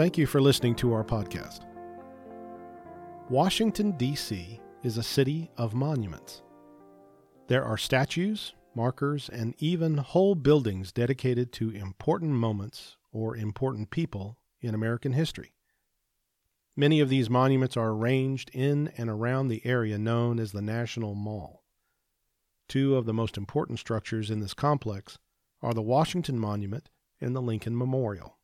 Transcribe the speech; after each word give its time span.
Thank 0.00 0.16
you 0.16 0.26
for 0.26 0.40
listening 0.40 0.74
to 0.76 0.94
our 0.94 1.04
podcast. 1.04 1.66
Washington, 3.28 3.90
D.C. 3.98 4.58
is 4.82 4.96
a 4.96 5.02
city 5.02 5.50
of 5.58 5.74
monuments. 5.74 6.40
There 7.48 7.62
are 7.62 7.76
statues, 7.76 8.54
markers, 8.74 9.28
and 9.28 9.54
even 9.58 9.98
whole 9.98 10.34
buildings 10.34 10.90
dedicated 10.90 11.52
to 11.52 11.68
important 11.68 12.30
moments 12.30 12.96
or 13.12 13.36
important 13.36 13.90
people 13.90 14.38
in 14.62 14.74
American 14.74 15.12
history. 15.12 15.52
Many 16.74 17.00
of 17.00 17.10
these 17.10 17.28
monuments 17.28 17.76
are 17.76 17.90
arranged 17.90 18.50
in 18.54 18.90
and 18.96 19.10
around 19.10 19.48
the 19.48 19.60
area 19.66 19.98
known 19.98 20.40
as 20.40 20.52
the 20.52 20.62
National 20.62 21.14
Mall. 21.14 21.62
Two 22.70 22.96
of 22.96 23.04
the 23.04 23.12
most 23.12 23.36
important 23.36 23.78
structures 23.78 24.30
in 24.30 24.40
this 24.40 24.54
complex 24.54 25.18
are 25.60 25.74
the 25.74 25.82
Washington 25.82 26.38
Monument 26.38 26.88
and 27.20 27.36
the 27.36 27.42
Lincoln 27.42 27.76
Memorial. 27.76 28.38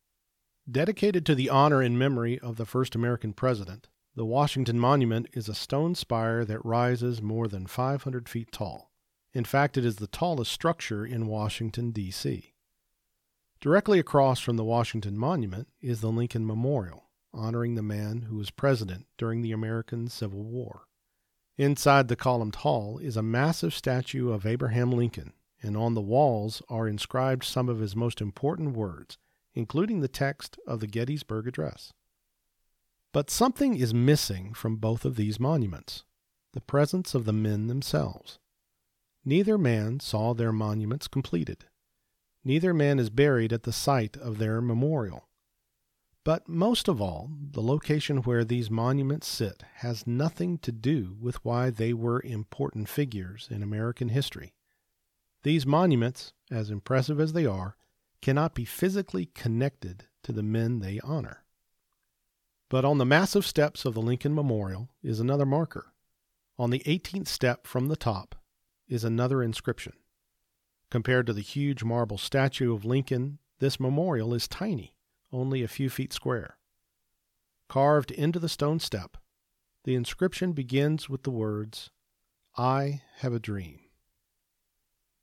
Dedicated 0.69 1.25
to 1.25 1.33
the 1.33 1.49
honor 1.49 1.81
and 1.81 1.97
memory 1.97 2.37
of 2.39 2.57
the 2.57 2.65
first 2.65 2.93
American 2.93 3.31
president, 3.31 3.87
the 4.15 4.25
Washington 4.25 4.77
Monument 4.77 5.29
is 5.31 5.47
a 5.47 5.55
stone 5.55 5.95
spire 5.95 6.43
that 6.43 6.65
rises 6.65 7.21
more 7.21 7.47
than 7.47 7.67
500 7.67 8.27
feet 8.27 8.51
tall. 8.51 8.91
In 9.31 9.45
fact, 9.45 9.77
it 9.77 9.85
is 9.85 9.95
the 9.95 10.07
tallest 10.07 10.51
structure 10.51 11.05
in 11.05 11.27
Washington, 11.27 11.91
D.C. 11.91 12.53
Directly 13.61 13.97
across 13.97 14.41
from 14.41 14.57
the 14.57 14.65
Washington 14.65 15.17
Monument 15.17 15.69
is 15.79 16.01
the 16.01 16.11
Lincoln 16.11 16.45
Memorial, 16.45 17.11
honoring 17.33 17.75
the 17.75 17.81
man 17.81 18.23
who 18.23 18.35
was 18.35 18.49
president 18.49 19.05
during 19.17 19.41
the 19.41 19.53
American 19.53 20.09
Civil 20.09 20.43
War. 20.43 20.81
Inside 21.55 22.09
the 22.09 22.17
columned 22.17 22.55
hall 22.55 22.97
is 22.97 23.15
a 23.15 23.23
massive 23.23 23.73
statue 23.73 24.31
of 24.33 24.45
Abraham 24.45 24.91
Lincoln, 24.91 25.31
and 25.63 25.77
on 25.77 25.93
the 25.93 26.01
walls 26.01 26.61
are 26.67 26.89
inscribed 26.89 27.45
some 27.45 27.69
of 27.69 27.79
his 27.79 27.95
most 27.95 28.19
important 28.19 28.75
words, 28.75 29.17
including 29.57 30.01
the 30.01 30.07
text 30.07 30.59
of 30.67 30.79
the 30.79 30.85
Gettysburg 30.85 31.47
Address. 31.47 31.91
But 33.11 33.31
something 33.31 33.75
is 33.75 33.91
missing 33.91 34.53
from 34.53 34.75
both 34.75 35.03
of 35.03 35.15
these 35.15 35.39
monuments 35.39 36.03
the 36.53 36.61
presence 36.61 37.15
of 37.15 37.25
the 37.25 37.33
men 37.33 37.65
themselves. 37.65 38.37
Neither 39.25 39.57
man 39.57 39.99
saw 39.99 40.33
their 40.35 40.51
monuments 40.51 41.07
completed. 41.07 41.65
Neither 42.43 42.71
man 42.71 42.99
is 42.99 43.09
buried 43.09 43.51
at 43.51 43.63
the 43.63 43.73
site 43.73 44.15
of 44.15 44.37
their 44.37 44.61
memorial. 44.61 45.27
But 46.23 46.47
most 46.47 46.87
of 46.87 47.01
all, 47.01 47.31
the 47.51 47.61
location 47.61 48.17
where 48.17 48.45
these 48.45 48.69
monuments 48.69 49.27
sit 49.27 49.63
has 49.77 50.05
nothing 50.05 50.59
to 50.59 50.71
do 50.71 51.17
with 51.19 51.43
why 51.43 51.71
they 51.71 51.93
were 51.93 52.21
important 52.23 52.89
figures 52.89 53.47
in 53.49 53.63
American 53.63 54.09
history. 54.09 54.53
These 55.41 55.65
monuments, 55.65 56.31
as 56.51 56.69
impressive 56.69 57.19
as 57.19 57.33
they 57.33 57.47
are, 57.47 57.75
cannot 58.21 58.53
be 58.55 58.65
physically 58.65 59.27
connected 59.27 60.05
to 60.23 60.31
the 60.31 60.43
men 60.43 60.79
they 60.79 60.99
honor. 61.03 61.43
But 62.69 62.83
on 62.83 62.97
the 62.97 63.05
massive 63.05 63.45
steps 63.45 63.85
of 63.85 63.93
the 63.93 64.01
Lincoln 64.01 64.35
Memorial 64.35 64.89
is 65.01 65.19
another 65.19 65.45
marker. 65.45 65.93
On 66.59 66.69
the 66.69 66.79
18th 66.79 67.27
step 67.27 67.65
from 67.65 67.87
the 67.87 67.95
top 67.95 68.35
is 68.87 69.03
another 69.03 69.41
inscription. 69.41 69.93
Compared 70.89 71.27
to 71.27 71.33
the 71.33 71.41
huge 71.41 71.83
marble 71.83 72.17
statue 72.17 72.73
of 72.73 72.85
Lincoln, 72.85 73.39
this 73.59 73.79
memorial 73.79 74.33
is 74.33 74.47
tiny, 74.47 74.95
only 75.31 75.63
a 75.63 75.67
few 75.67 75.89
feet 75.89 76.13
square. 76.13 76.57
Carved 77.69 78.11
into 78.11 78.39
the 78.39 78.49
stone 78.49 78.79
step, 78.79 79.17
the 79.83 79.95
inscription 79.95 80.53
begins 80.53 81.09
with 81.09 81.23
the 81.23 81.31
words, 81.31 81.89
I 82.57 83.01
have 83.19 83.33
a 83.33 83.39
dream. 83.39 83.79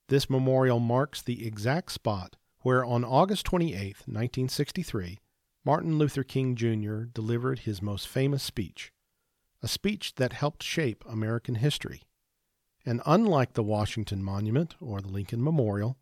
This 0.09 0.28
memorial 0.31 0.78
marks 0.78 1.22
the 1.22 1.47
exact 1.47 1.92
spot 1.92 2.37
where 2.65 2.84
on 2.84 3.05
August 3.05 3.47
28, 3.47 3.73
1963, 4.07 5.20
Martin 5.65 5.97
Luther 5.97 6.25
King 6.25 6.56
Jr. 6.56 7.05
delivered 7.05 7.61
his 7.61 7.81
most 7.81 8.09
famous 8.09 8.43
speech, 8.43 8.93
a 9.62 9.69
speech 9.69 10.16
that 10.16 10.33
helped 10.33 10.62
shape 10.62 11.05
American 11.09 11.55
history 11.55 12.03
and 12.87 13.00
unlike 13.06 13.55
the 13.55 13.62
Washington 13.62 14.22
Monument 14.22 14.75
or 14.81 15.00
the 15.00 15.09
Lincoln 15.09 15.43
Memorial, 15.43 15.97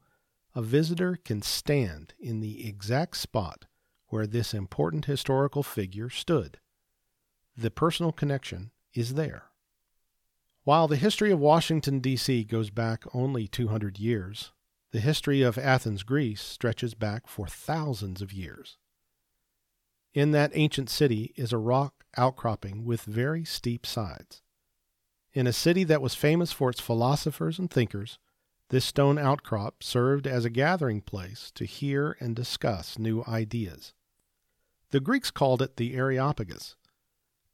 a 0.55 0.63
visitor 0.63 1.17
can 1.25 1.43
stand 1.43 2.15
in 2.19 2.41
the 2.41 2.67
exact 2.67 3.17
spot 3.17 3.67
where 4.09 4.27
this 4.27 4.53
important 4.53 5.07
historical 5.07 5.63
figure 5.63 6.11
stood. 6.11 6.59
The 7.57 7.71
personal 7.71 8.13
connection 8.13 8.73
is 8.93 9.15
there. 9.15 9.45
While 10.65 10.89
the 10.89 10.97
history 10.97 11.31
of 11.31 11.39
Washington, 11.39 12.01
D.C. 12.01 12.45
goes 12.45 12.71
back 12.71 13.05
only 13.15 13.49
200 13.49 13.99
years, 13.99 14.53
the 14.93 15.01
history 15.01 15.41
of 15.41 15.59
Athens, 15.59 16.03
Greece 16.03 16.43
stretches 16.43 16.95
back 16.95 17.27
for 17.27 17.47
thousands 17.47 18.21
of 18.21 18.33
years. 18.33 18.77
In 20.13 20.33
that 20.33 20.53
ancient 20.55 20.91
city 20.91 21.33
is 21.35 21.53
a 21.53 21.59
rock 21.59 22.05
outcropping 22.17 22.85
with 22.85 23.03
very 23.03 23.45
steep 23.45 23.87
sides. 23.87 24.43
In 25.33 25.47
a 25.47 25.53
city 25.53 25.83
that 25.85 26.03
was 26.03 26.15
famous 26.15 26.53
for 26.53 26.69
its 26.69 26.81
philosophers 26.81 27.59
and 27.59 27.71
thinkers, 27.71 28.19
this 28.69 28.85
stone 28.85 29.19
outcrop 29.19 29.83
served 29.83 30.27
as 30.27 30.45
a 30.45 30.51
gathering 30.51 31.01
place 31.01 31.51
to 31.55 31.65
hear 31.65 32.17
and 32.21 32.37
discuss 32.37 32.99
new 32.99 33.25
ideas. 33.27 33.95
The 34.91 35.01
Greeks 35.01 35.31
called 35.31 35.63
it 35.63 35.79
the 35.79 35.95
Areopagus, 35.95 36.77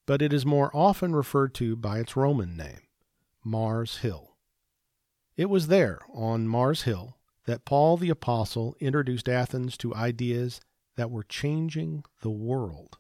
but 0.06 0.20
it 0.20 0.32
is 0.32 0.44
more 0.44 0.74
often 0.74 1.14
referred 1.14 1.54
to 1.54 1.76
by 1.76 2.00
its 2.00 2.16
Roman 2.16 2.56
name, 2.56 2.80
Mars 3.44 3.98
Hill. 3.98 4.36
It 5.36 5.48
was 5.48 5.68
there, 5.68 6.00
on 6.12 6.48
Mars 6.48 6.82
Hill, 6.82 7.17
that 7.48 7.64
Paul 7.64 7.96
the 7.96 8.10
Apostle 8.10 8.76
introduced 8.78 9.26
Athens 9.26 9.78
to 9.78 9.94
ideas 9.94 10.60
that 10.96 11.10
were 11.10 11.22
changing 11.22 12.04
the 12.20 12.30
world. 12.30 12.98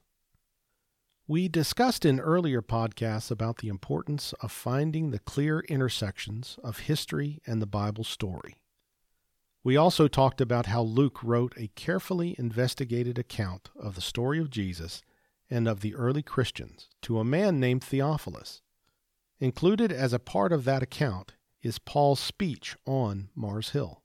We 1.26 1.48
discussed 1.48 2.06
in 2.06 2.18
earlier 2.18 2.62
podcasts 2.62 3.30
about 3.30 3.58
the 3.58 3.68
importance 3.68 4.32
of 4.40 4.50
finding 4.50 5.10
the 5.10 5.18
clear 5.18 5.60
intersections 5.68 6.58
of 6.64 6.78
history 6.78 7.42
and 7.46 7.60
the 7.60 7.66
Bible 7.66 8.04
story. 8.04 8.62
We 9.62 9.76
also 9.76 10.08
talked 10.08 10.40
about 10.40 10.64
how 10.64 10.80
Luke 10.80 11.22
wrote 11.22 11.52
a 11.58 11.68
carefully 11.74 12.34
investigated 12.38 13.18
account 13.18 13.68
of 13.78 13.96
the 13.96 14.00
story 14.00 14.38
of 14.38 14.48
Jesus 14.48 15.02
and 15.50 15.68
of 15.68 15.82
the 15.82 15.94
early 15.94 16.22
Christians 16.22 16.88
to 17.02 17.18
a 17.18 17.24
man 17.24 17.60
named 17.60 17.84
Theophilus. 17.84 18.62
Included 19.40 19.92
as 19.92 20.14
a 20.14 20.18
part 20.18 20.54
of 20.54 20.64
that 20.64 20.82
account 20.82 21.34
is 21.60 21.78
Paul's 21.78 22.18
speech 22.18 22.76
on 22.86 23.28
Mars 23.34 23.70
Hill. 23.72 24.02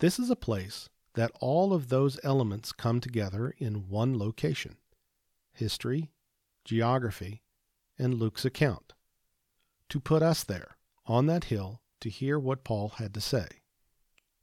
This 0.00 0.18
is 0.18 0.30
a 0.30 0.36
place 0.36 0.88
that 1.14 1.32
all 1.40 1.72
of 1.72 1.88
those 1.88 2.20
elements 2.22 2.72
come 2.72 3.00
together 3.00 3.54
in 3.58 3.88
one 3.88 4.18
location 4.18 4.76
history, 5.52 6.12
geography, 6.64 7.42
and 7.98 8.14
Luke's 8.14 8.44
account, 8.44 8.92
to 9.88 9.98
put 9.98 10.22
us 10.22 10.44
there, 10.44 10.76
on 11.04 11.26
that 11.26 11.44
hill, 11.44 11.80
to 12.00 12.08
hear 12.08 12.38
what 12.38 12.62
Paul 12.62 12.90
had 12.90 13.12
to 13.14 13.20
say. 13.20 13.48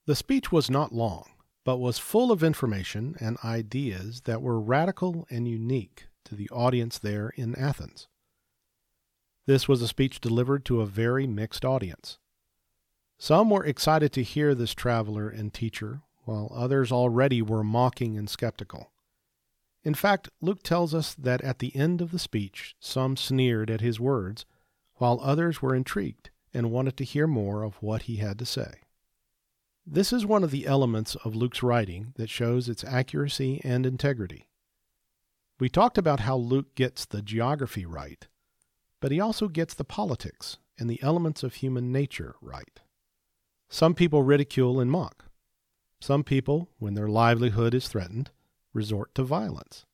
The 0.08 0.16
speech 0.16 0.52
was 0.52 0.70
not 0.70 0.94
long, 0.94 1.30
but 1.64 1.78
was 1.78 2.00
full 2.00 2.34
of 2.34 2.44
information 2.44 3.16
and 3.22 3.38
ideas 3.46 4.22
that 4.26 4.42
were 4.42 4.60
radical 4.60 5.26
and 5.30 5.48
unique 5.48 6.08
to 6.26 6.36
the 6.36 6.50
audience 6.50 7.00
there 7.00 7.30
in 7.30 7.56
Athens. 7.56 8.10
This 9.48 9.70
was 9.70 9.82
a 9.82 9.88
speech 9.88 10.20
delivered 10.20 10.66
to 10.66 10.82
a 10.82 10.86
very 10.86 11.26
mixed 11.26 11.64
audience. 11.64 12.18
Some 13.18 13.50
were 13.50 13.66
excited 13.66 14.12
to 14.14 14.24
hear 14.24 14.54
this 14.54 14.74
traveler 14.74 15.30
and 15.30 15.54
teacher, 15.54 16.02
while 16.26 16.52
others 16.54 16.92
already 16.92 17.42
were 17.42 17.64
mocking 17.64 18.18
and 18.18 18.30
skeptical. 18.30 18.92
In 19.84 19.94
fact, 19.94 20.30
Luke 20.42 20.64
tells 20.64 20.94
us 20.94 21.14
that 21.14 21.42
at 21.42 21.60
the 21.60 21.76
end 21.76 22.02
of 22.02 22.12
the 22.12 22.20
speech, 22.20 22.76
some 22.80 23.16
sneered 23.16 23.70
at 23.70 23.82
his 23.82 24.00
words, 24.00 24.46
while 24.96 25.20
others 25.22 25.62
were 25.62 25.76
intrigued 25.76 26.30
and 26.54 26.72
wanted 26.72 26.98
to 26.98 27.04
hear 27.04 27.28
more 27.28 27.64
of 27.64 27.76
what 27.82 28.04
he 28.04 28.18
had 28.18 28.40
to 28.40 28.46
say. 28.46 28.82
This 29.86 30.12
is 30.12 30.26
one 30.26 30.44
of 30.44 30.50
the 30.52 30.66
elements 30.66 31.16
of 31.24 31.36
Luke's 31.36 31.62
writing 31.62 32.14
that 32.16 32.30
shows 32.30 32.68
its 32.68 32.84
accuracy 32.84 33.62
and 33.64 33.86
integrity. 33.86 34.50
We 35.60 35.70
talked 35.70 35.98
about 35.98 36.22
how 36.22 36.38
Luke 36.38 36.74
gets 36.74 37.06
the 37.06 37.22
geography 37.22 37.86
right, 37.86 38.28
but 39.00 39.12
he 39.12 39.20
also 39.20 39.48
gets 39.48 39.76
the 39.76 39.84
politics 39.84 40.58
and 40.80 40.90
the 40.90 41.02
elements 41.04 41.44
of 41.44 41.56
human 41.56 41.92
nature 41.92 42.36
right. 42.42 42.80
Some 43.70 43.94
people 43.94 44.24
ridicule 44.24 44.80
and 44.80 44.90
mock. 44.90 45.26
Some 46.00 46.24
people, 46.24 46.70
when 46.78 46.94
their 46.94 47.08
livelihood 47.08 47.74
is 47.74 47.88
threatened, 47.88 48.32
resort 48.74 49.16
to 49.16 49.24
violence. 49.24 49.86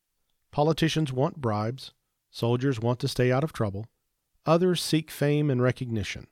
Politicians 0.52 1.14
want 1.14 1.40
bribes, 1.40 1.94
soldiers 2.30 2.80
want 2.80 3.00
to 3.00 3.08
stay 3.08 3.32
out 3.32 3.44
of 3.44 3.54
trouble, 3.54 3.88
others 4.46 4.84
seek 4.84 5.10
fame 5.10 5.50
and 5.50 5.62
recognition. 5.62 6.28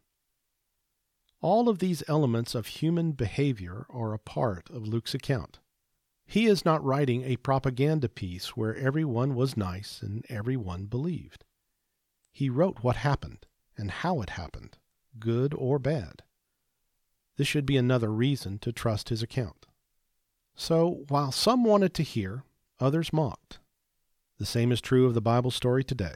All 1.42 1.70
of 1.70 1.80
these 1.80 2.04
elements 2.10 2.54
of 2.54 2.68
human 2.68 3.14
behavior 3.14 3.86
are 3.90 4.14
a 4.14 4.20
part 4.20 4.70
of 4.70 4.88
Luke's 4.88 5.14
account. 5.14 5.60
He 6.26 6.46
is 6.46 6.66
not 6.66 6.84
writing 6.84 7.24
a 7.24 7.38
propaganda 7.38 8.10
piece 8.10 8.58
where 8.58 8.76
everyone 8.76 9.36
was 9.36 9.56
nice 9.56 10.02
and 10.02 10.26
everyone 10.28 10.86
believed. 10.86 11.46
He 12.32 12.50
wrote 12.50 12.84
what 12.84 12.98
happened 12.98 13.46
and 13.78 13.90
how 13.90 14.22
it 14.22 14.32
happened, 14.32 14.78
good 15.18 15.54
or 15.58 15.80
bad. 15.80 16.24
This 17.40 17.48
should 17.48 17.66
be 17.66 17.78
another 17.78 18.12
reason 18.12 18.60
to 18.60 18.74
trust 18.74 19.08
his 19.08 19.24
account. 19.24 19.66
So, 20.56 21.06
while 21.08 21.32
some 21.32 21.64
wanted 21.64 21.94
to 21.94 22.04
hear, 22.04 22.44
others 22.82 23.14
mocked. 23.14 23.60
The 24.40 24.46
same 24.46 24.74
is 24.74 24.82
true 24.82 25.06
of 25.06 25.14
the 25.14 25.22
Bible 25.22 25.50
story 25.50 25.86
today. 25.86 26.16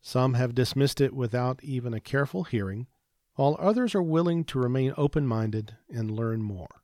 Some 0.00 0.34
have 0.34 0.54
dismissed 0.54 1.00
it 1.00 1.12
without 1.14 1.64
even 1.64 1.92
a 1.92 2.00
careful 2.00 2.44
hearing, 2.44 2.86
while 3.34 3.56
others 3.58 3.92
are 3.96 4.02
willing 4.04 4.44
to 4.44 4.60
remain 4.60 4.94
open 4.96 5.26
minded 5.26 5.74
and 5.92 6.12
learn 6.12 6.42
more. 6.42 6.80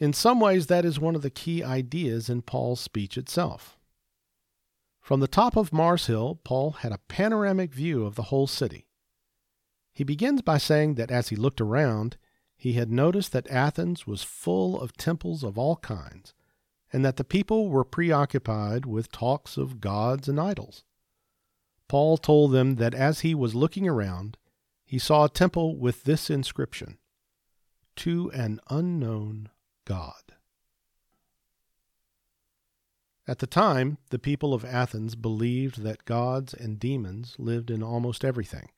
In 0.00 0.12
some 0.12 0.40
ways, 0.40 0.66
that 0.66 0.84
is 0.84 0.98
one 0.98 1.14
of 1.14 1.22
the 1.22 1.30
key 1.30 1.62
ideas 1.62 2.28
in 2.28 2.42
Paul's 2.42 2.80
speech 2.80 3.16
itself. 3.16 3.78
From 5.00 5.20
the 5.20 5.28
top 5.28 5.56
of 5.56 5.72
Mars 5.72 6.06
Hill, 6.06 6.40
Paul 6.42 6.72
had 6.72 6.90
a 6.90 6.98
panoramic 7.06 7.72
view 7.72 8.04
of 8.04 8.16
the 8.16 8.24
whole 8.24 8.48
city. 8.48 8.88
He 9.92 10.02
begins 10.02 10.42
by 10.42 10.58
saying 10.58 10.96
that 10.96 11.12
as 11.12 11.28
he 11.28 11.36
looked 11.36 11.60
around, 11.60 12.16
he 12.60 12.74
had 12.74 12.92
noticed 12.92 13.32
that 13.32 13.48
Athens 13.48 14.06
was 14.06 14.22
full 14.22 14.78
of 14.78 14.92
temples 14.92 15.42
of 15.42 15.56
all 15.56 15.76
kinds, 15.76 16.34
and 16.92 17.02
that 17.02 17.16
the 17.16 17.24
people 17.24 17.70
were 17.70 17.86
preoccupied 17.86 18.84
with 18.84 19.10
talks 19.10 19.56
of 19.56 19.80
gods 19.80 20.28
and 20.28 20.38
idols. 20.38 20.84
Paul 21.88 22.18
told 22.18 22.52
them 22.52 22.74
that 22.74 22.94
as 22.94 23.20
he 23.20 23.34
was 23.34 23.54
looking 23.54 23.88
around, 23.88 24.36
he 24.84 24.98
saw 24.98 25.24
a 25.24 25.30
temple 25.30 25.78
with 25.78 26.04
this 26.04 26.28
inscription 26.28 26.98
To 27.96 28.30
an 28.32 28.60
unknown 28.68 29.48
God. 29.86 30.34
At 33.26 33.38
the 33.38 33.46
time, 33.46 33.96
the 34.10 34.18
people 34.18 34.52
of 34.52 34.66
Athens 34.66 35.14
believed 35.14 35.82
that 35.82 36.04
gods 36.04 36.52
and 36.52 36.78
demons 36.78 37.36
lived 37.38 37.70
in 37.70 37.82
almost 37.82 38.22
everything. 38.22 38.68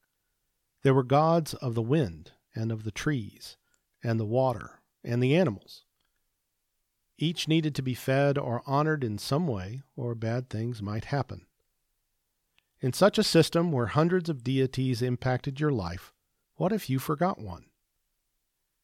There 0.84 0.94
were 0.94 1.02
gods 1.02 1.54
of 1.54 1.74
the 1.74 1.82
wind 1.82 2.30
and 2.54 2.70
of 2.70 2.84
the 2.84 2.92
trees 2.92 3.56
and 4.02 4.18
the 4.18 4.24
water 4.24 4.80
and 5.04 5.22
the 5.22 5.34
animals. 5.36 5.84
Each 7.18 7.46
needed 7.46 7.74
to 7.76 7.82
be 7.82 7.94
fed 7.94 8.36
or 8.38 8.62
honored 8.66 9.04
in 9.04 9.18
some 9.18 9.46
way, 9.46 9.82
or 9.96 10.14
bad 10.14 10.48
things 10.48 10.82
might 10.82 11.06
happen. 11.06 11.46
In 12.80 12.92
such 12.92 13.16
a 13.16 13.22
system 13.22 13.70
where 13.70 13.86
hundreds 13.86 14.28
of 14.28 14.42
deities 14.42 15.02
impacted 15.02 15.60
your 15.60 15.70
life, 15.70 16.12
what 16.56 16.72
if 16.72 16.90
you 16.90 16.98
forgot 16.98 17.38
one? 17.38 17.66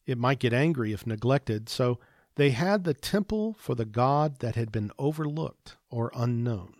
It 0.06 0.18
might 0.18 0.38
get 0.38 0.52
angry 0.52 0.92
if 0.92 1.06
neglected, 1.06 1.68
so 1.68 1.98
they 2.36 2.50
had 2.50 2.84
the 2.84 2.94
temple 2.94 3.56
for 3.58 3.74
the 3.74 3.84
God 3.84 4.38
that 4.38 4.54
had 4.54 4.70
been 4.70 4.92
overlooked 4.98 5.76
or 5.90 6.12
unknown. 6.14 6.74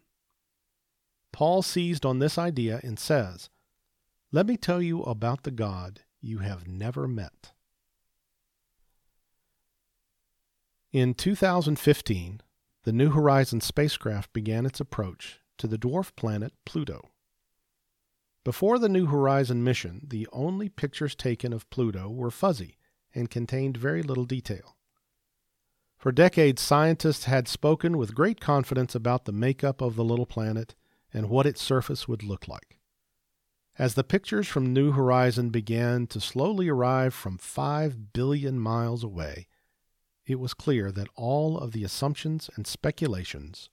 Paul 1.33 1.63
seized 1.63 2.07
on 2.07 2.21
this 2.21 2.39
idea 2.39 2.81
and 2.85 2.99
says, 2.99 3.51
Let 4.31 4.47
me 4.47 4.57
tell 4.57 4.81
you 4.81 5.03
about 5.03 5.43
the 5.43 5.51
God 5.51 6.03
you 6.21 6.39
have 6.39 6.69
never 6.69 7.09
met. 7.09 7.53
In 10.91 11.13
2015, 11.13 12.41
the 12.85 12.93
New 12.93 13.11
Horizons 13.11 13.67
spacecraft 13.67 14.33
began 14.33 14.65
its 14.65 14.81
approach 14.81 15.41
to 15.59 15.67
the 15.67 15.77
dwarf 15.77 16.17
planet 16.17 16.55
Pluto. 16.65 17.11
Before 18.43 18.79
the 18.79 18.89
New 18.89 19.05
Horizon 19.05 19.63
mission, 19.63 20.07
the 20.09 20.27
only 20.33 20.71
pictures 20.71 21.15
taken 21.15 21.53
of 21.53 21.69
Pluto 21.69 22.09
were 22.09 22.31
fuzzy 22.31 22.79
and 23.15 23.29
contained 23.29 23.77
very 23.77 24.03
little 24.03 24.25
detail. 24.25 24.77
For 25.99 26.11
decades, 26.11 26.63
scientists 26.63 27.25
had 27.25 27.49
spoken 27.49 27.99
with 27.99 28.15
great 28.15 28.41
confidence 28.41 28.95
about 28.95 29.27
the 29.27 29.33
makeup 29.33 29.83
of 29.83 29.95
the 29.95 30.05
little 30.05 30.25
planet 30.25 30.75
and 31.13 31.29
what 31.29 31.45
its 31.45 31.61
surface 31.61 32.09
would 32.09 32.23
look 32.23 32.49
like. 32.49 32.79
As 33.79 33.93
the 33.93 34.05
pictures 34.05 34.49
from 34.49 34.73
New 34.73 34.93
Horizon 34.93 35.51
began 35.51 36.07
to 36.07 36.19
slowly 36.19 36.71
arrive 36.71 37.13
from 37.13 37.37
5 37.37 38.15
billion 38.15 38.59
miles 38.59 39.05
away, 39.05 39.49
it 40.29 40.39
was 40.39 40.53
clear 40.55 40.93
that 40.93 41.09
all 41.17 41.59
of 41.59 41.73
the 41.73 41.83
assumptions 41.83 42.51
and 42.55 42.67
speculations 42.67 43.71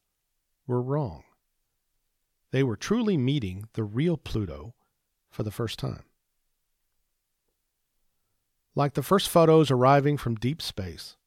were 0.65 0.81
wrong. 0.81 1.23
They 2.51 2.63
were 2.63 2.77
truly 2.77 3.17
meeting 3.17 3.67
the 3.73 3.83
real 3.83 4.15
Pluto 4.15 4.73
for 5.29 5.43
the 5.43 5.51
first 5.51 5.77
time. 5.77 6.03
Like 8.73 8.93
the 8.93 9.03
first 9.03 9.27
photos 9.29 9.69
arriving 9.69 10.17
from 10.17 10.35
deep 10.35 10.61
space, 10.61 11.17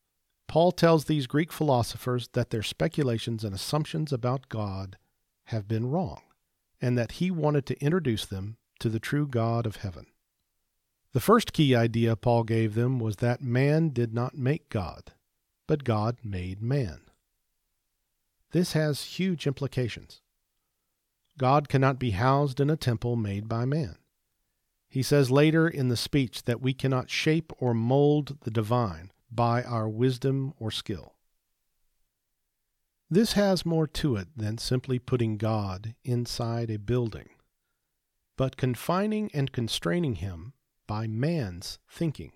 Paul 0.46 0.72
tells 0.72 1.04
these 1.04 1.26
Greek 1.26 1.52
philosophers 1.52 2.28
that 2.32 2.48
their 2.48 2.62
speculations 2.62 3.44
and 3.44 3.54
assumptions 3.54 4.12
about 4.12 4.48
God 4.48 4.96
have 5.44 5.68
been 5.68 5.90
wrong, 5.90 6.22
and 6.80 6.96
that 6.96 7.12
he 7.12 7.30
wanted 7.30 7.66
to 7.66 7.82
introduce 7.82 8.24
them 8.24 8.56
to 8.80 8.88
the 8.88 9.00
true 9.00 9.26
God 9.26 9.66
of 9.66 9.76
heaven. 9.76 10.06
The 11.12 11.20
first 11.20 11.52
key 11.52 11.74
idea 11.74 12.16
Paul 12.16 12.44
gave 12.44 12.74
them 12.74 12.98
was 12.98 13.16
that 13.16 13.42
man 13.42 13.90
did 13.90 14.14
not 14.14 14.36
make 14.36 14.70
God, 14.70 15.12
but 15.68 15.84
God 15.84 16.16
made 16.24 16.60
man. 16.60 17.02
This 18.50 18.72
has 18.72 19.04
huge 19.04 19.46
implications. 19.46 20.22
God 21.38 21.68
cannot 21.68 22.00
be 22.00 22.10
housed 22.10 22.58
in 22.58 22.70
a 22.70 22.76
temple 22.76 23.14
made 23.14 23.48
by 23.48 23.64
man. 23.64 23.98
He 24.88 25.02
says 25.02 25.30
later 25.30 25.68
in 25.68 25.88
the 25.88 25.96
speech 25.96 26.44
that 26.44 26.62
we 26.62 26.72
cannot 26.72 27.10
shape 27.10 27.52
or 27.58 27.74
mold 27.74 28.38
the 28.40 28.50
divine 28.50 29.12
by 29.30 29.62
our 29.62 29.88
wisdom 29.88 30.54
or 30.58 30.70
skill. 30.70 31.14
This 33.10 33.34
has 33.34 33.66
more 33.66 33.86
to 33.86 34.16
it 34.16 34.28
than 34.34 34.58
simply 34.58 34.98
putting 34.98 35.36
God 35.36 35.94
inside 36.04 36.70
a 36.70 36.78
building, 36.78 37.28
but 38.36 38.56
confining 38.56 39.30
and 39.34 39.52
constraining 39.52 40.16
him 40.16 40.54
by 40.86 41.06
man's 41.06 41.78
thinking. 41.90 42.32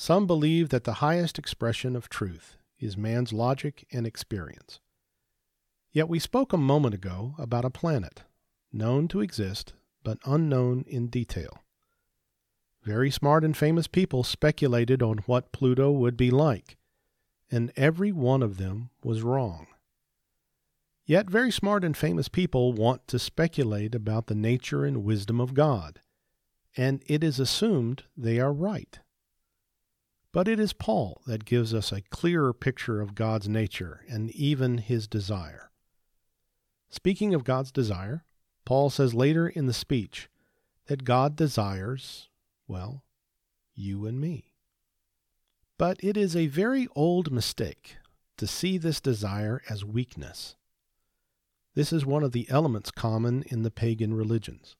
Some 0.00 0.26
believe 0.26 0.70
that 0.70 0.84
the 0.84 1.04
highest 1.04 1.38
expression 1.38 1.94
of 1.94 2.08
truth 2.08 2.56
is 2.78 2.96
man's 2.96 3.34
logic 3.34 3.86
and 3.92 4.06
experience. 4.06 4.80
Yet 5.92 6.08
we 6.08 6.18
spoke 6.18 6.54
a 6.54 6.56
moment 6.56 6.94
ago 6.94 7.34
about 7.36 7.66
a 7.66 7.70
planet, 7.70 8.22
known 8.72 9.08
to 9.08 9.20
exist, 9.20 9.74
but 10.02 10.16
unknown 10.24 10.86
in 10.88 11.08
detail. 11.08 11.58
Very 12.82 13.10
smart 13.10 13.44
and 13.44 13.54
famous 13.54 13.86
people 13.86 14.24
speculated 14.24 15.02
on 15.02 15.18
what 15.26 15.52
Pluto 15.52 15.90
would 15.90 16.16
be 16.16 16.30
like, 16.30 16.78
and 17.50 17.70
every 17.76 18.10
one 18.10 18.42
of 18.42 18.56
them 18.56 18.88
was 19.04 19.20
wrong. 19.20 19.66
Yet 21.04 21.28
very 21.28 21.50
smart 21.50 21.84
and 21.84 21.94
famous 21.94 22.28
people 22.28 22.72
want 22.72 23.06
to 23.08 23.18
speculate 23.18 23.94
about 23.94 24.28
the 24.28 24.34
nature 24.34 24.86
and 24.86 25.04
wisdom 25.04 25.42
of 25.42 25.52
God, 25.52 26.00
and 26.74 27.02
it 27.06 27.22
is 27.22 27.38
assumed 27.38 28.04
they 28.16 28.40
are 28.40 28.50
right. 28.50 28.98
But 30.32 30.46
it 30.46 30.60
is 30.60 30.72
Paul 30.72 31.22
that 31.26 31.44
gives 31.44 31.74
us 31.74 31.90
a 31.90 32.02
clearer 32.02 32.52
picture 32.52 33.00
of 33.00 33.16
God's 33.16 33.48
nature 33.48 34.04
and 34.08 34.30
even 34.30 34.78
his 34.78 35.08
desire. 35.08 35.70
Speaking 36.88 37.34
of 37.34 37.44
God's 37.44 37.72
desire, 37.72 38.24
Paul 38.64 38.90
says 38.90 39.12
later 39.12 39.48
in 39.48 39.66
the 39.66 39.72
speech 39.72 40.28
that 40.86 41.04
God 41.04 41.34
desires, 41.34 42.28
well, 42.68 43.02
you 43.74 44.06
and 44.06 44.20
me. 44.20 44.52
But 45.78 45.98
it 46.02 46.16
is 46.16 46.36
a 46.36 46.46
very 46.46 46.86
old 46.94 47.32
mistake 47.32 47.96
to 48.36 48.46
see 48.46 48.78
this 48.78 49.00
desire 49.00 49.62
as 49.68 49.84
weakness. 49.84 50.56
This 51.74 51.92
is 51.92 52.06
one 52.06 52.22
of 52.22 52.32
the 52.32 52.48
elements 52.50 52.90
common 52.90 53.42
in 53.48 53.62
the 53.62 53.70
pagan 53.70 54.14
religions. 54.14 54.76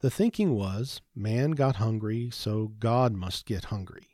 The 0.00 0.10
thinking 0.10 0.54
was 0.54 1.00
man 1.14 1.52
got 1.52 1.76
hungry, 1.76 2.30
so 2.32 2.72
God 2.78 3.12
must 3.12 3.46
get 3.46 3.66
hungry. 3.66 4.11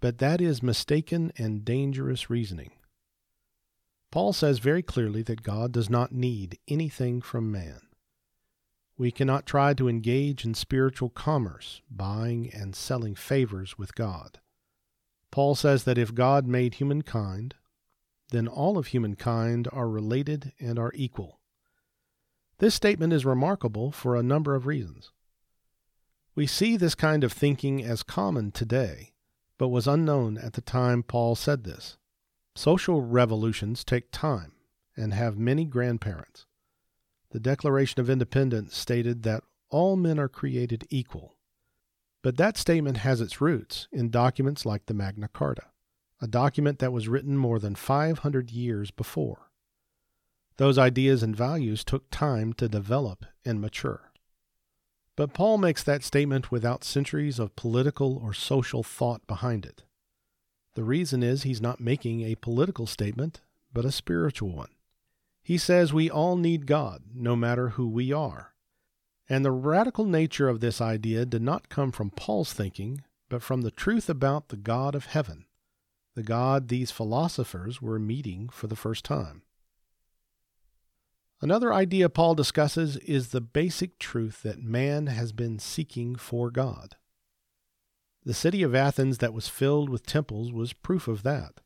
But 0.00 0.18
that 0.18 0.40
is 0.40 0.62
mistaken 0.62 1.32
and 1.36 1.64
dangerous 1.64 2.30
reasoning. 2.30 2.72
Paul 4.10 4.32
says 4.32 4.58
very 4.58 4.82
clearly 4.82 5.22
that 5.22 5.42
God 5.42 5.72
does 5.72 5.88
not 5.88 6.12
need 6.12 6.58
anything 6.66 7.20
from 7.20 7.52
man. 7.52 7.80
We 8.96 9.10
cannot 9.10 9.46
try 9.46 9.72
to 9.74 9.88
engage 9.88 10.44
in 10.44 10.54
spiritual 10.54 11.10
commerce, 11.10 11.80
buying 11.90 12.50
and 12.52 12.74
selling 12.74 13.14
favors 13.14 13.78
with 13.78 13.94
God. 13.94 14.40
Paul 15.30 15.54
says 15.54 15.84
that 15.84 15.96
if 15.96 16.14
God 16.14 16.46
made 16.46 16.74
humankind, 16.74 17.54
then 18.30 18.48
all 18.48 18.78
of 18.78 18.88
humankind 18.88 19.68
are 19.72 19.88
related 19.88 20.52
and 20.58 20.78
are 20.78 20.92
equal. 20.94 21.40
This 22.58 22.74
statement 22.74 23.12
is 23.12 23.24
remarkable 23.24 23.90
for 23.90 24.16
a 24.16 24.22
number 24.22 24.54
of 24.54 24.66
reasons. 24.66 25.12
We 26.34 26.46
see 26.46 26.76
this 26.76 26.94
kind 26.94 27.24
of 27.24 27.32
thinking 27.32 27.82
as 27.82 28.02
common 28.02 28.52
today, 28.52 29.09
but 29.60 29.68
was 29.68 29.86
unknown 29.86 30.38
at 30.38 30.54
the 30.54 30.62
time 30.62 31.02
Paul 31.02 31.34
said 31.34 31.64
this. 31.64 31.98
Social 32.56 33.02
revolutions 33.02 33.84
take 33.84 34.10
time 34.10 34.52
and 34.96 35.12
have 35.12 35.36
many 35.36 35.66
grandparents. 35.66 36.46
The 37.32 37.40
Declaration 37.40 38.00
of 38.00 38.08
Independence 38.08 38.74
stated 38.74 39.22
that 39.24 39.44
all 39.68 39.96
men 39.96 40.18
are 40.18 40.30
created 40.30 40.86
equal. 40.88 41.36
But 42.22 42.38
that 42.38 42.56
statement 42.56 42.96
has 42.98 43.20
its 43.20 43.42
roots 43.42 43.86
in 43.92 44.08
documents 44.08 44.64
like 44.64 44.86
the 44.86 44.94
Magna 44.94 45.28
Carta, 45.28 45.66
a 46.22 46.26
document 46.26 46.78
that 46.78 46.92
was 46.92 47.06
written 47.06 47.36
more 47.36 47.58
than 47.58 47.74
500 47.74 48.50
years 48.50 48.90
before. 48.90 49.50
Those 50.56 50.78
ideas 50.78 51.22
and 51.22 51.36
values 51.36 51.84
took 51.84 52.10
time 52.10 52.54
to 52.54 52.66
develop 52.66 53.26
and 53.44 53.60
mature. 53.60 54.09
But 55.20 55.34
Paul 55.34 55.58
makes 55.58 55.82
that 55.82 56.02
statement 56.02 56.50
without 56.50 56.82
centuries 56.82 57.38
of 57.38 57.54
political 57.54 58.16
or 58.16 58.32
social 58.32 58.82
thought 58.82 59.26
behind 59.26 59.66
it. 59.66 59.82
The 60.76 60.82
reason 60.82 61.22
is 61.22 61.42
he's 61.42 61.60
not 61.60 61.78
making 61.78 62.22
a 62.22 62.36
political 62.36 62.86
statement, 62.86 63.42
but 63.70 63.84
a 63.84 63.92
spiritual 63.92 64.48
one. 64.48 64.70
He 65.42 65.58
says 65.58 65.92
we 65.92 66.08
all 66.08 66.36
need 66.36 66.66
God, 66.66 67.02
no 67.14 67.36
matter 67.36 67.68
who 67.68 67.86
we 67.86 68.14
are. 68.14 68.54
And 69.28 69.44
the 69.44 69.50
radical 69.50 70.06
nature 70.06 70.48
of 70.48 70.60
this 70.60 70.80
idea 70.80 71.26
did 71.26 71.42
not 71.42 71.68
come 71.68 71.92
from 71.92 72.12
Paul's 72.12 72.54
thinking, 72.54 73.02
but 73.28 73.42
from 73.42 73.60
the 73.60 73.70
truth 73.70 74.08
about 74.08 74.48
the 74.48 74.56
God 74.56 74.94
of 74.94 75.04
heaven, 75.04 75.44
the 76.14 76.22
God 76.22 76.68
these 76.68 76.90
philosophers 76.90 77.82
were 77.82 77.98
meeting 77.98 78.48
for 78.48 78.68
the 78.68 78.74
first 78.74 79.04
time. 79.04 79.42
Another 81.42 81.72
idea 81.72 82.10
Paul 82.10 82.34
discusses 82.34 82.98
is 82.98 83.28
the 83.28 83.40
basic 83.40 83.98
truth 83.98 84.42
that 84.42 84.62
man 84.62 85.06
has 85.06 85.32
been 85.32 85.58
seeking 85.58 86.14
for 86.16 86.50
God. 86.50 86.96
The 88.24 88.34
city 88.34 88.62
of 88.62 88.74
Athens 88.74 89.18
that 89.18 89.32
was 89.32 89.48
filled 89.48 89.88
with 89.88 90.04
temples 90.04 90.52
was 90.52 90.74
proof 90.74 91.08
of 91.08 91.22
that. 91.22 91.62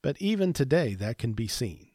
But 0.00 0.16
even 0.18 0.54
today, 0.54 0.94
that 0.94 1.18
can 1.18 1.34
be 1.34 1.46
seen. 1.46 1.88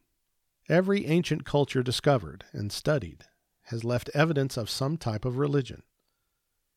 Every 0.70 1.08
ancient 1.08 1.44
culture 1.44 1.82
discovered 1.82 2.46
and 2.54 2.72
studied 2.72 3.26
has 3.64 3.84
left 3.84 4.12
evidence 4.14 4.56
of 4.56 4.70
some 4.70 4.98
type 4.98 5.26
of 5.26 5.38
religion. 5.38 5.82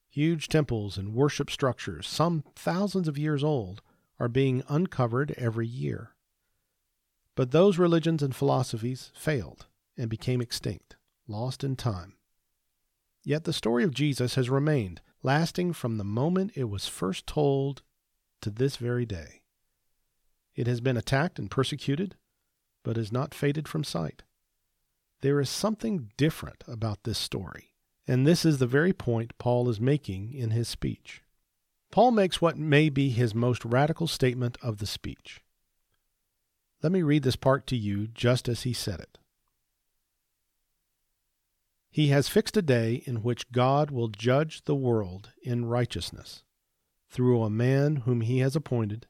Huge 0.08 0.48
temples 0.48 0.96
and 0.96 1.12
worship 1.14 1.50
structures, 1.50 2.08
some 2.08 2.44
thousands 2.56 3.08
of 3.08 3.18
years 3.18 3.44
old, 3.44 3.82
are 4.18 4.28
being 4.28 4.62
uncovered 4.70 5.34
every 5.36 5.66
year. 5.66 6.14
But 7.34 7.50
those 7.50 7.76
religions 7.76 8.22
and 8.22 8.34
philosophies 8.34 9.12
failed 9.14 9.66
and 9.98 10.08
became 10.08 10.40
extinct, 10.40 10.96
lost 11.26 11.64
in 11.64 11.76
time. 11.76 12.14
Yet 13.24 13.44
the 13.44 13.52
story 13.52 13.84
of 13.84 13.92
Jesus 13.92 14.36
has 14.36 14.48
remained, 14.48 15.00
lasting 15.22 15.72
from 15.74 15.98
the 15.98 16.04
moment 16.04 16.52
it 16.54 16.70
was 16.70 16.86
first 16.86 17.26
told 17.26 17.82
to 18.40 18.50
this 18.50 18.76
very 18.76 19.04
day. 19.04 19.42
It 20.54 20.66
has 20.66 20.80
been 20.80 20.96
attacked 20.96 21.38
and 21.38 21.50
persecuted, 21.50 22.16
but 22.82 22.96
has 22.96 23.12
not 23.12 23.34
faded 23.34 23.68
from 23.68 23.84
sight. 23.84 24.22
There 25.20 25.40
is 25.40 25.50
something 25.50 26.10
different 26.16 26.62
about 26.68 27.02
this 27.02 27.18
story, 27.18 27.74
and 28.06 28.26
this 28.26 28.44
is 28.44 28.58
the 28.58 28.66
very 28.66 28.92
point 28.92 29.36
Paul 29.38 29.68
is 29.68 29.80
making 29.80 30.32
in 30.32 30.50
his 30.50 30.68
speech. 30.68 31.22
Paul 31.90 32.12
makes 32.12 32.40
what 32.40 32.56
may 32.56 32.88
be 32.88 33.10
his 33.10 33.34
most 33.34 33.64
radical 33.64 34.06
statement 34.06 34.56
of 34.62 34.78
the 34.78 34.86
speech. 34.86 35.42
Let 36.82 36.92
me 36.92 37.02
read 37.02 37.24
this 37.24 37.36
part 37.36 37.66
to 37.68 37.76
you 37.76 38.06
just 38.06 38.48
as 38.48 38.62
he 38.62 38.72
said 38.72 39.00
it. 39.00 39.18
He 41.90 42.08
has 42.08 42.28
fixed 42.28 42.56
a 42.56 42.62
day 42.62 43.02
in 43.06 43.22
which 43.22 43.50
God 43.50 43.90
will 43.90 44.08
judge 44.08 44.64
the 44.64 44.76
world 44.76 45.32
in 45.42 45.64
righteousness 45.64 46.44
through 47.10 47.42
a 47.42 47.50
man 47.50 47.96
whom 47.96 48.20
he 48.20 48.38
has 48.40 48.54
appointed, 48.54 49.06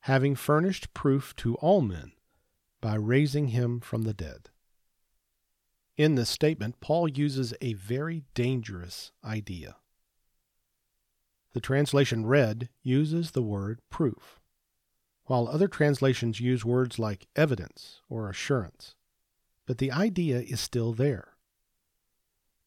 having 0.00 0.34
furnished 0.34 0.92
proof 0.94 1.34
to 1.36 1.54
all 1.56 1.80
men 1.80 2.12
by 2.80 2.94
raising 2.94 3.48
him 3.48 3.80
from 3.80 4.02
the 4.02 4.14
dead. 4.14 4.50
In 5.96 6.14
this 6.14 6.28
statement, 6.28 6.80
Paul 6.80 7.08
uses 7.08 7.54
a 7.60 7.72
very 7.74 8.24
dangerous 8.34 9.12
idea. 9.24 9.76
The 11.54 11.60
translation 11.60 12.26
read 12.26 12.68
uses 12.82 13.30
the 13.30 13.42
word 13.42 13.80
proof, 13.88 14.40
while 15.24 15.48
other 15.48 15.68
translations 15.68 16.38
use 16.38 16.64
words 16.64 16.98
like 16.98 17.28
evidence 17.34 18.02
or 18.10 18.28
assurance. 18.28 18.94
But 19.64 19.78
the 19.78 19.90
idea 19.90 20.40
is 20.40 20.60
still 20.60 20.92
there. 20.92 21.35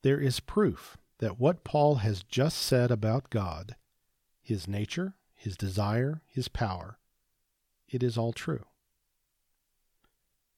There 0.01 0.19
is 0.19 0.39
proof 0.39 0.97
that 1.19 1.39
what 1.39 1.63
Paul 1.63 1.95
has 1.95 2.23
just 2.23 2.57
said 2.57 2.91
about 2.91 3.29
God, 3.29 3.75
his 4.41 4.67
nature, 4.67 5.15
his 5.35 5.57
desire, 5.57 6.21
his 6.27 6.47
power, 6.47 6.99
it 7.87 8.03
is 8.03 8.17
all 8.17 8.33
true. 8.33 8.65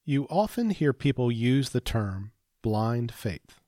You 0.04 0.26
often 0.28 0.70
hear 0.70 0.92
people 0.92 1.30
use 1.30 1.70
the 1.70 1.80
term 1.80 2.32
blind 2.62 3.12
faith. 3.12 3.60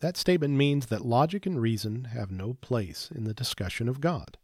That 0.00 0.16
statement 0.16 0.54
means 0.54 0.86
that 0.86 1.04
logic 1.04 1.46
and 1.46 1.60
reason 1.60 2.06
have 2.06 2.30
no 2.30 2.54
place 2.54 3.10
in 3.14 3.24
the 3.24 3.34
discussion 3.34 3.88
of 3.88 4.00
God, 4.00 4.36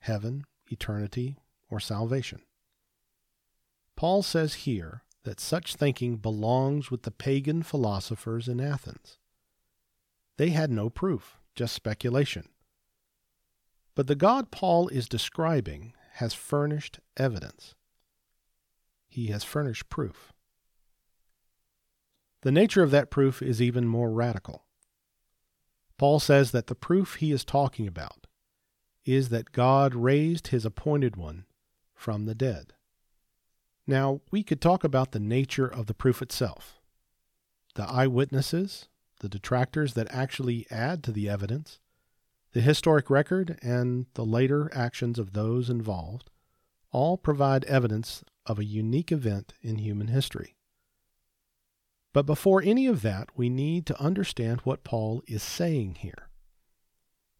heaven, 0.00 0.44
eternity, 0.68 1.38
or 1.68 1.80
salvation. 1.80 2.42
Paul 3.96 4.22
says 4.22 4.54
here 4.54 5.02
that 5.24 5.40
such 5.40 5.74
thinking 5.74 6.16
belongs 6.16 6.90
with 6.90 7.02
the 7.02 7.10
pagan 7.10 7.62
philosophers 7.62 8.48
in 8.48 8.60
Athens. 8.60 9.18
They 10.42 10.50
had 10.50 10.72
no 10.72 10.90
proof, 10.90 11.38
just 11.54 11.72
speculation. 11.72 12.48
But 13.94 14.08
the 14.08 14.16
God 14.16 14.50
Paul 14.50 14.88
is 14.88 15.08
describing 15.08 15.94
has 16.14 16.34
furnished 16.34 16.98
evidence 17.16 17.76
he 19.08 19.28
has 19.28 19.44
furnished 19.44 19.88
proof. 19.88 20.32
The 22.40 22.50
nature 22.50 22.82
of 22.82 22.90
that 22.90 23.08
proof 23.08 23.40
is 23.40 23.62
even 23.62 23.86
more 23.86 24.10
radical. 24.10 24.64
Paul 25.96 26.18
says 26.18 26.50
that 26.50 26.66
the 26.66 26.74
proof 26.74 27.14
he 27.14 27.30
is 27.30 27.44
talking 27.44 27.86
about 27.86 28.26
is 29.04 29.28
that 29.28 29.52
God 29.52 29.94
raised 29.94 30.48
his 30.48 30.64
appointed 30.64 31.14
one 31.14 31.44
from 31.94 32.24
the 32.24 32.34
dead. 32.34 32.72
Now, 33.86 34.22
we 34.32 34.42
could 34.42 34.60
talk 34.60 34.82
about 34.82 35.12
the 35.12 35.20
nature 35.20 35.68
of 35.68 35.86
the 35.86 35.94
proof 35.94 36.20
itself. 36.20 36.80
The 37.76 37.84
eyewitnesses, 37.88 38.88
the 39.22 39.28
detractors 39.28 39.94
that 39.94 40.08
actually 40.10 40.66
add 40.70 41.02
to 41.04 41.12
the 41.12 41.28
evidence, 41.28 41.78
the 42.52 42.60
historic 42.60 43.08
record, 43.08 43.58
and 43.62 44.06
the 44.14 44.24
later 44.24 44.70
actions 44.74 45.18
of 45.18 45.32
those 45.32 45.70
involved 45.70 46.28
all 46.90 47.16
provide 47.16 47.64
evidence 47.64 48.22
of 48.44 48.58
a 48.58 48.64
unique 48.64 49.10
event 49.10 49.54
in 49.62 49.78
human 49.78 50.08
history. 50.08 50.56
But 52.12 52.26
before 52.26 52.60
any 52.62 52.86
of 52.86 53.00
that, 53.02 53.30
we 53.34 53.48
need 53.48 53.86
to 53.86 54.00
understand 54.00 54.60
what 54.60 54.84
Paul 54.84 55.22
is 55.26 55.42
saying 55.42 55.96
here. 56.00 56.28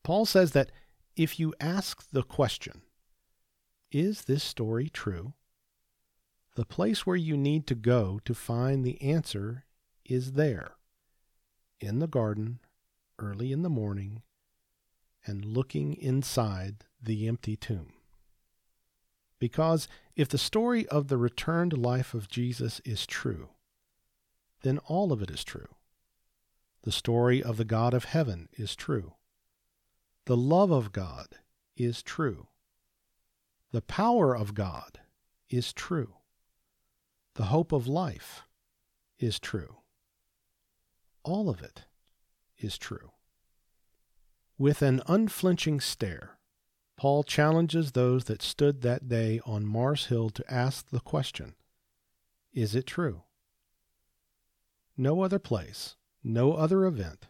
Paul 0.03 0.25
says 0.25 0.53
that 0.53 0.73
if 1.17 1.39
you 1.39 1.53
ask 1.61 2.11
the 2.11 2.23
question, 2.23 2.83
is 3.91 4.23
this 4.23 4.43
story 4.43 4.89
true? 4.89 5.35
The 6.55 6.65
place 6.65 7.05
where 7.05 7.17
you 7.17 7.37
need 7.37 7.67
to 7.67 7.75
go 7.75 8.21
to 8.25 8.35
find 8.35 8.85
the 8.85 9.01
answer 9.03 9.65
is 10.05 10.33
there, 10.33 10.73
in 11.83 11.99
the 11.99 12.07
garden, 12.07 12.61
early 13.19 13.53
in 13.53 13.63
the 13.63 13.71
morning, 13.71 14.23
and 15.27 15.45
looking 15.45 15.95
inside 15.95 16.85
the 17.03 17.27
empty 17.29 17.57
tomb. 17.57 17.93
Because 19.39 19.89
if 20.15 20.29
the 20.29 20.39
story 20.39 20.87
of 20.89 21.09
the 21.09 21.17
returned 21.17 21.77
life 21.77 22.15
of 22.15 22.29
Jesus 22.29 22.81
is 22.85 23.07
true, 23.07 23.49
then 24.63 24.79
all 24.87 25.13
of 25.13 25.21
it 25.21 25.31
is 25.31 25.43
true. 25.43 25.69
The 26.83 26.93
story 26.93 27.43
of 27.43 27.57
the 27.57 27.65
God 27.65 27.95
of 27.95 28.05
heaven 28.05 28.49
is 28.53 28.77
true. 28.77 29.15
The 30.27 30.37
love 30.37 30.71
of 30.71 30.93
God 30.93 31.39
is 31.77 32.03
true. 32.03 32.47
The 33.73 33.83
power 33.83 34.37
of 34.37 34.55
God 34.55 35.01
is 35.49 35.73
true. 35.73 36.15
The 37.35 37.45
hope 37.45 37.73
of 37.73 37.89
life 37.89 38.43
is 39.19 39.41
true. 39.41 39.82
All 41.25 41.49
of 41.49 41.63
it 41.63 41.85
is 42.59 42.79
true. 42.79 43.13
With 44.59 44.83
an 44.83 45.03
unflinching 45.07 45.81
stare, 45.81 46.39
Paul 46.97 47.25
challenges 47.25 47.93
those 47.93 48.25
that 48.25 48.43
stood 48.43 48.83
that 48.83 49.09
day 49.09 49.41
on 49.45 49.67
Mars 49.67 50.07
Hill 50.07 50.31
to 50.31 50.53
ask 50.53 50.91
the 50.91 51.01
question 51.01 51.55
Is 52.53 52.75
it 52.75 52.87
true? 52.87 53.23
No 54.97 55.23
other 55.23 55.39
place, 55.39 55.97
no 56.23 56.55
other 56.55 56.85
event 56.85 57.27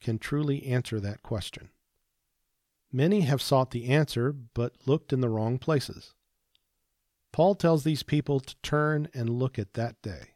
can 0.00 0.18
truly 0.18 0.66
answer 0.66 1.00
that 1.00 1.22
question. 1.22 1.70
Many 2.92 3.22
have 3.22 3.42
sought 3.42 3.70
the 3.70 3.86
answer 3.86 4.32
but 4.32 4.86
looked 4.86 5.12
in 5.12 5.20
the 5.20 5.28
wrong 5.28 5.58
places. 5.58 6.14
Paul 7.32 7.56
tells 7.56 7.82
these 7.82 8.04
people 8.04 8.38
to 8.38 8.54
turn 8.62 9.08
and 9.12 9.28
look 9.28 9.58
at 9.58 9.74
that 9.74 10.00
day. 10.02 10.33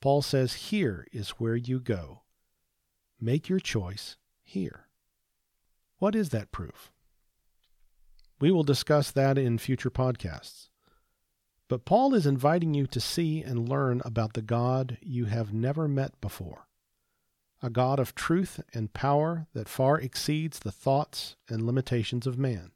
Paul 0.00 0.22
says, 0.22 0.54
Here 0.54 1.06
is 1.12 1.30
where 1.30 1.56
you 1.56 1.80
go. 1.80 2.22
Make 3.20 3.48
your 3.48 3.60
choice 3.60 4.16
here. 4.42 4.86
What 5.98 6.14
is 6.14 6.28
that 6.30 6.52
proof? 6.52 6.92
We 8.38 8.50
will 8.50 8.62
discuss 8.62 9.10
that 9.12 9.38
in 9.38 9.58
future 9.58 9.90
podcasts. 9.90 10.68
But 11.68 11.84
Paul 11.84 12.14
is 12.14 12.26
inviting 12.26 12.74
you 12.74 12.86
to 12.86 13.00
see 13.00 13.42
and 13.42 13.68
learn 13.68 14.02
about 14.04 14.34
the 14.34 14.42
God 14.42 14.98
you 15.00 15.24
have 15.24 15.52
never 15.52 15.88
met 15.88 16.20
before, 16.20 16.68
a 17.62 17.70
God 17.70 17.98
of 17.98 18.14
truth 18.14 18.60
and 18.72 18.92
power 18.92 19.46
that 19.52 19.68
far 19.68 19.98
exceeds 19.98 20.58
the 20.58 20.70
thoughts 20.70 21.36
and 21.48 21.66
limitations 21.66 22.26
of 22.26 22.38
man, 22.38 22.70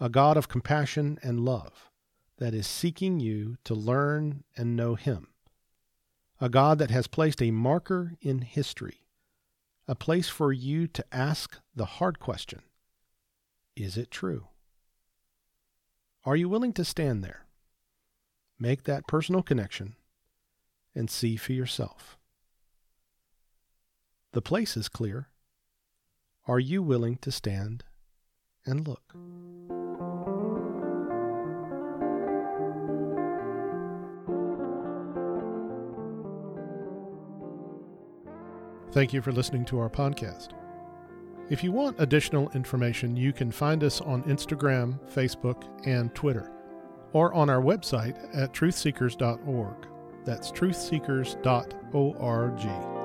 a 0.00 0.08
God 0.08 0.36
of 0.36 0.48
compassion 0.48 1.18
and 1.22 1.40
love 1.40 1.90
that 2.38 2.54
is 2.54 2.66
seeking 2.66 3.20
you 3.20 3.56
to 3.64 3.74
learn 3.74 4.42
and 4.56 4.74
know 4.74 4.94
Him, 4.94 5.28
a 6.40 6.48
God 6.48 6.78
that 6.78 6.90
has 6.90 7.06
placed 7.06 7.42
a 7.42 7.50
marker 7.50 8.14
in 8.20 8.40
history, 8.40 9.06
a 9.88 9.94
place 9.94 10.28
for 10.28 10.52
you 10.52 10.86
to 10.88 11.04
ask 11.12 11.58
the 11.74 11.84
hard 11.84 12.18
question 12.18 12.62
is 13.74 13.96
it 13.96 14.10
true? 14.10 14.48
Are 16.24 16.36
you 16.36 16.48
willing 16.48 16.72
to 16.72 16.84
stand 16.84 17.22
there? 17.22 17.46
make 18.58 18.84
that 18.84 19.06
personal 19.06 19.42
connection 19.42 19.94
and 20.94 21.10
see 21.10 21.36
for 21.36 21.52
yourself. 21.52 22.16
The 24.32 24.42
place 24.42 24.76
is 24.76 24.88
clear. 24.88 25.28
Are 26.46 26.60
you 26.60 26.82
willing 26.82 27.16
to 27.18 27.30
stand 27.30 27.84
and 28.64 28.86
look? 28.86 29.14
Thank 38.96 39.12
you 39.12 39.20
for 39.20 39.30
listening 39.30 39.66
to 39.66 39.78
our 39.78 39.90
podcast. 39.90 40.52
If 41.50 41.62
you 41.62 41.70
want 41.70 42.00
additional 42.00 42.48
information, 42.52 43.14
you 43.14 43.30
can 43.30 43.52
find 43.52 43.84
us 43.84 44.00
on 44.00 44.22
Instagram, 44.22 44.98
Facebook, 45.06 45.64
and 45.86 46.14
Twitter, 46.14 46.50
or 47.12 47.34
on 47.34 47.50
our 47.50 47.60
website 47.60 48.16
at 48.34 48.54
truthseekers.org. 48.54 49.86
That's 50.24 50.50
truthseekers.org. 50.50 52.95